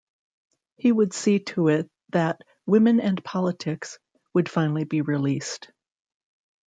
He 0.77 0.91
would 0.91 1.13
see 1.13 1.37
to 1.41 1.67
it 1.67 1.87
that 2.11 2.41
"Women 2.65 2.99
and 2.99 3.23
Politics" 3.23 3.99
would 4.33 4.49
finally 4.49 4.83
be 4.83 5.01
released. 5.01 5.71